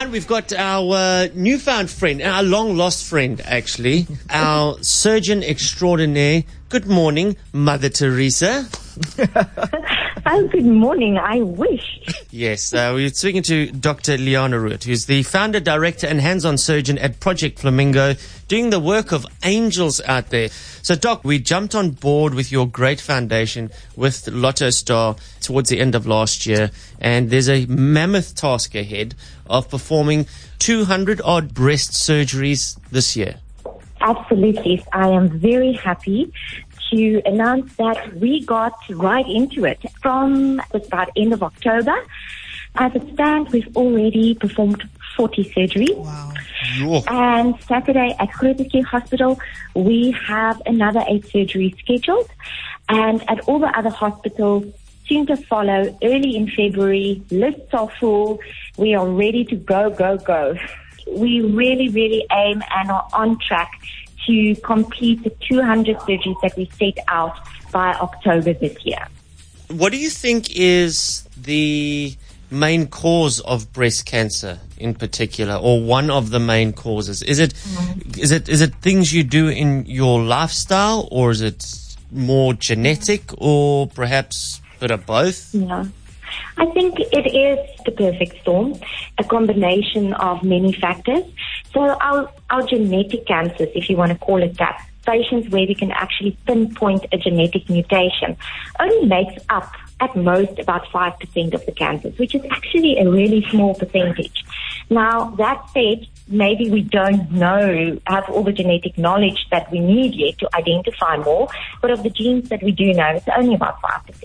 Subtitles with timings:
[0.00, 6.44] And we've got our uh, newfound friend, our long lost friend, actually, our surgeon extraordinaire.
[6.68, 8.68] Good morning, Mother Teresa.
[10.30, 11.16] Oh, good morning.
[11.16, 12.02] I wish.
[12.38, 14.16] Yes, uh, we're speaking to Dr.
[14.16, 18.14] Liana Roodt, who's the founder, director, and hands on surgeon at Project Flamingo,
[18.46, 20.48] doing the work of angels out there.
[20.82, 25.80] So, Doc, we jumped on board with your great foundation with Lotto Star towards the
[25.80, 26.70] end of last year,
[27.00, 29.16] and there's a mammoth task ahead
[29.50, 30.28] of performing
[30.60, 33.40] 200 odd breast surgeries this year.
[34.00, 34.84] Absolutely.
[34.92, 36.32] I am very happy
[36.90, 41.96] to announce that we got right into it from about end of October.
[42.76, 45.96] As it stands, we've already performed 40 surgeries.
[45.96, 46.32] Wow.
[46.76, 47.02] Yo.
[47.08, 49.40] And Saturday at Groote Hospital,
[49.74, 52.30] we have another eight surgeries scheduled.
[52.88, 54.64] And at all the other hospitals,
[55.08, 58.38] soon to follow, early in February, lists are full.
[58.76, 60.56] We are ready to go, go, go.
[61.10, 63.72] We really, really aim and are on track
[64.28, 67.36] to complete the 200 surgeries that we set out
[67.72, 69.04] by October this year.
[69.68, 72.14] What do you think is the
[72.50, 77.22] main cause of breast cancer in particular, or one of the main causes?
[77.22, 78.20] Is it mm-hmm.
[78.20, 83.22] is it is it things you do in your lifestyle, or is it more genetic,
[83.36, 85.54] or perhaps a bit of both?
[85.54, 85.86] Yeah.
[86.58, 88.74] I think it is the perfect storm,
[89.18, 91.24] a combination of many factors.
[91.72, 95.74] So our, our genetic cancers, if you want to call it that, patients where we
[95.74, 98.36] can actually pinpoint a genetic mutation,
[98.78, 103.44] only makes up at most about 5% of the cancers, which is actually a really
[103.50, 104.44] small percentage.
[104.90, 110.14] Now, that said, maybe we don't know, have all the genetic knowledge that we need
[110.14, 111.48] yet to identify more,
[111.82, 114.24] but of the genes that we do know, it's only about 5%.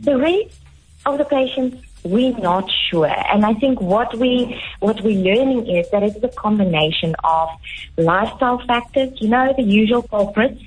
[0.00, 0.58] The rest
[1.06, 3.12] of the patients, we're not sure.
[3.32, 7.48] And I think what we what we're learning is that it is a combination of
[7.96, 10.62] lifestyle factors, you know, the usual culprits,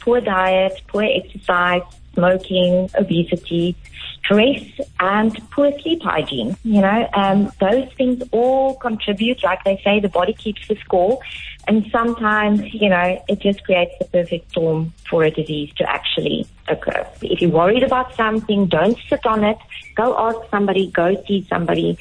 [0.00, 1.82] poor diet, poor exercise,
[2.16, 3.76] smoking, obesity,
[4.18, 4.64] stress,
[4.98, 6.56] and poor sleep hygiene.
[6.64, 9.44] You know, um, those things all contribute.
[9.44, 11.20] Like they say, the body keeps the score,
[11.68, 16.46] and sometimes, you know, it just creates the perfect storm for a disease to actually
[16.68, 17.06] occur.
[17.22, 19.58] If you're worried about something, don't sit on it.
[19.94, 20.90] Go ask somebody.
[20.90, 21.98] Go see somebody.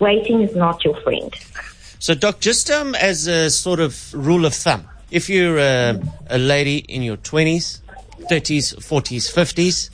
[0.00, 1.32] Waiting is not your friend.
[1.98, 6.78] So, Doc, just um, as a sort of rule of thumb, if you're a lady
[6.78, 7.80] in your 20s,
[8.26, 9.90] 30s, 40s,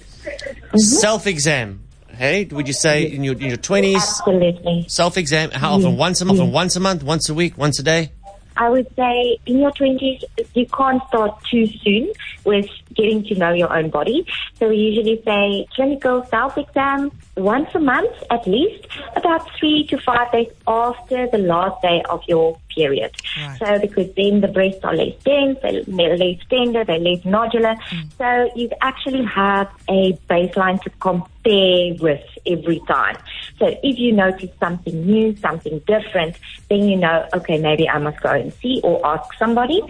[0.73, 4.85] 50s, self exam, hey, would you say in your, in your 20s, Absolutely.
[4.89, 5.97] self exam, how often?
[5.97, 8.13] Once a month, once a month, once a week, once a day?
[8.57, 12.13] I would say in your 20s, you can't start too soon
[12.45, 14.27] with getting to know your own body.
[14.59, 20.31] So we usually say clinical self-exam once a month at least, about three to five
[20.31, 23.13] days after the last day of your period.
[23.37, 23.59] Right.
[23.59, 27.77] So because then the breasts are less dense, they're less tender, they're less nodular.
[27.81, 28.13] Mm.
[28.19, 33.17] So you actually have a baseline to compare with every time.
[33.59, 36.37] So if you notice something new, something different,
[36.69, 39.81] then you know, okay, maybe I must go and see or ask somebody.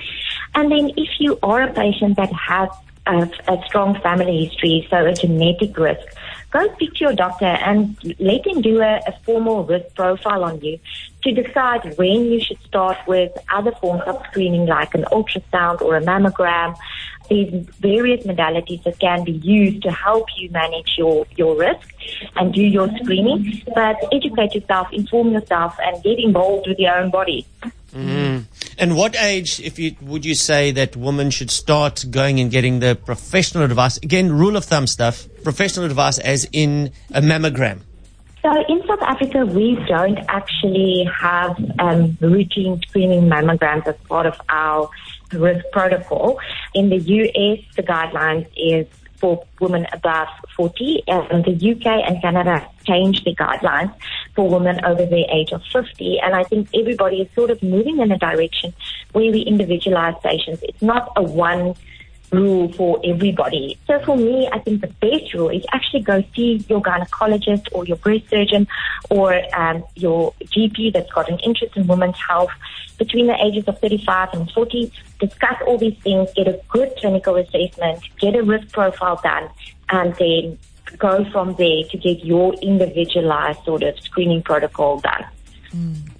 [0.54, 2.68] And then if you are a patient that has
[3.06, 6.06] a, a strong family history, so a genetic risk,
[6.50, 10.60] go speak to your doctor and let him do a, a formal risk profile on
[10.60, 10.78] you
[11.22, 15.96] to decide when you should start with other forms of screening like an ultrasound or
[15.96, 16.76] a mammogram.
[17.28, 21.88] There's various modalities that can be used to help you manage your, your risk
[22.36, 23.62] and do your screening.
[23.74, 27.46] But educate yourself, inform yourself, and get involved with your own body.
[28.76, 32.80] And what age, if you would you say that women should start going and getting
[32.80, 33.98] the professional advice?
[33.98, 35.28] Again, rule of thumb stuff.
[35.44, 37.80] Professional advice, as in a mammogram.
[38.42, 44.38] So in South Africa, we don't actually have um, routine screening mammograms as part of
[44.48, 44.90] our
[45.34, 46.38] risk protocol.
[46.74, 48.86] In the US, the guidelines is
[49.16, 53.94] for women above 40, and the UK and Canada changed the guidelines
[54.34, 56.20] for women over the age of 50.
[56.20, 58.74] And I think everybody is sort of moving in a direction
[59.12, 60.62] where we individualize patients.
[60.62, 61.74] It's not a one
[62.32, 63.78] rule for everybody.
[63.86, 67.84] So for me, I think the best rule is actually go see your gynecologist or
[67.84, 68.66] your breast surgeon
[69.10, 72.50] or um, your GP that's got an interest in women's health
[72.98, 74.92] between the ages of 35 and 40.
[75.20, 79.48] Discuss all these things, get a good clinical assessment, get a risk profile done,
[79.90, 80.58] and then
[80.98, 85.24] go from there to get your individualized sort of screening protocol done.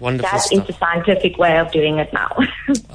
[0.01, 0.61] Wonderful That stuff.
[0.63, 2.37] is the scientific way of doing it now.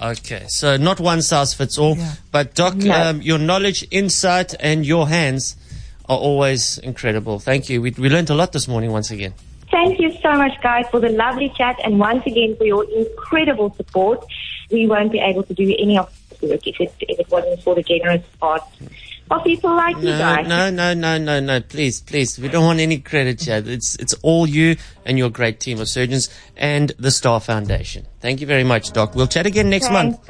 [0.02, 2.14] Okay, so not one size fits all, Yeah.
[2.32, 2.94] but Doc, No.
[2.94, 5.56] um, your knowledge, insight, and your hands
[6.08, 7.40] are always incredible.
[7.40, 7.82] Thank you.
[7.82, 9.34] We, we learned a lot this morning once again.
[9.72, 13.74] Thank you so much, guys, for the lovely chat and once again for your incredible
[13.76, 14.26] support.
[14.72, 17.62] We won't be able to do any of this work if it, if it wasn't
[17.62, 18.64] for the generous heart
[19.32, 20.48] of people like you No, guys.
[20.48, 21.62] no, no, no, no, no.
[21.62, 22.40] Please, please.
[22.40, 23.62] We don't want any credit here.
[23.66, 28.06] It's, it's all you and your great team of surgeons and the Star Foundation.
[28.22, 29.16] Thank you very much, Doc.
[29.16, 30.18] We'll chat again next Thanks.
[30.18, 30.28] month.